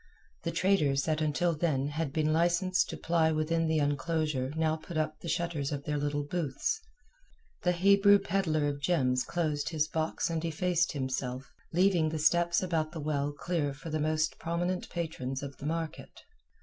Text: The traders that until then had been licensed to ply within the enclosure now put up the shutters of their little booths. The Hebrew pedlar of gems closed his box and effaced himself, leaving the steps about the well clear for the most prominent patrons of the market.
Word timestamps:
The 0.41 0.51
traders 0.51 1.03
that 1.03 1.21
until 1.21 1.53
then 1.53 1.89
had 1.89 2.11
been 2.11 2.33
licensed 2.33 2.89
to 2.89 2.97
ply 2.97 3.31
within 3.31 3.67
the 3.67 3.77
enclosure 3.77 4.49
now 4.57 4.75
put 4.75 4.97
up 4.97 5.19
the 5.19 5.29
shutters 5.29 5.71
of 5.71 5.83
their 5.83 5.99
little 5.99 6.23
booths. 6.23 6.79
The 7.61 7.71
Hebrew 7.73 8.17
pedlar 8.17 8.65
of 8.67 8.81
gems 8.81 9.23
closed 9.23 9.69
his 9.69 9.87
box 9.87 10.27
and 10.27 10.43
effaced 10.43 10.93
himself, 10.93 11.53
leaving 11.71 12.09
the 12.09 12.17
steps 12.17 12.63
about 12.63 12.93
the 12.93 12.99
well 12.99 13.31
clear 13.31 13.75
for 13.75 13.91
the 13.91 13.99
most 13.99 14.39
prominent 14.39 14.89
patrons 14.89 15.43
of 15.43 15.55
the 15.57 15.67
market. 15.67 16.23